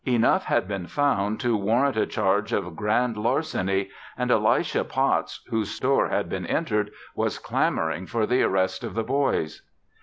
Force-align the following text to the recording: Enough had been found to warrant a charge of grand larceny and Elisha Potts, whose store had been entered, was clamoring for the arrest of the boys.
Enough 0.03 0.45
had 0.45 0.67
been 0.67 0.87
found 0.87 1.39
to 1.41 1.55
warrant 1.55 1.95
a 1.95 2.07
charge 2.07 2.53
of 2.53 2.75
grand 2.75 3.15
larceny 3.17 3.87
and 4.17 4.31
Elisha 4.31 4.83
Potts, 4.83 5.43
whose 5.49 5.69
store 5.69 6.07
had 6.09 6.27
been 6.27 6.47
entered, 6.47 6.89
was 7.13 7.37
clamoring 7.37 8.07
for 8.07 8.25
the 8.25 8.41
arrest 8.41 8.83
of 8.83 8.95
the 8.95 9.03
boys. 9.03 9.61